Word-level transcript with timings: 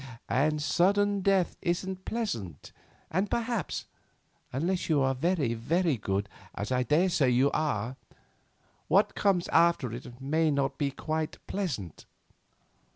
And 0.29 0.59
sudden 0.59 1.21
death 1.21 1.55
isn't 1.61 2.05
pleasant, 2.05 2.71
and 3.11 3.29
perhaps—unless 3.29 4.89
you 4.89 4.99
are 5.01 5.13
very, 5.13 5.53
very 5.53 5.95
good, 5.95 6.27
as 6.55 6.71
I 6.71 6.81
daresay 6.81 7.29
you 7.29 7.51
are—what 7.51 9.13
comes 9.13 9.47
after 9.49 9.91
it 9.93 10.19
may 10.19 10.49
not 10.49 10.79
be 10.79 10.89
quite 10.89 11.37
pleasant. 11.45 12.07